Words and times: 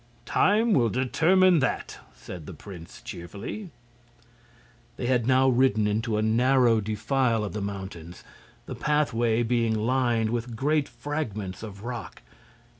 "Time 0.25 0.73
will 0.73 0.89
determine 0.89 1.59
that," 1.59 1.99
said 2.15 2.47
the 2.47 2.55
prince, 2.55 3.03
cheerfully. 3.03 3.69
They 4.97 5.05
had 5.05 5.27
now 5.27 5.47
ridden 5.47 5.85
into 5.85 6.17
a 6.17 6.23
narrow 6.23 6.81
defile 6.81 7.43
of 7.43 7.53
the 7.53 7.61
mountains, 7.61 8.23
the 8.65 8.73
pathway 8.73 9.43
being 9.43 9.75
lined 9.75 10.31
with 10.31 10.55
great 10.55 10.89
fragments 10.89 11.61
of 11.61 11.83
rock. 11.83 12.23